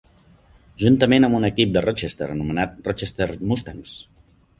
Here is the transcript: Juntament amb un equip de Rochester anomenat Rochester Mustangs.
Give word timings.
Juntament 0.83 1.27
amb 1.27 1.37
un 1.39 1.43
equip 1.49 1.75
de 1.75 1.83
Rochester 1.85 2.29
anomenat 2.37 2.79
Rochester 2.89 3.29
Mustangs. 3.53 3.95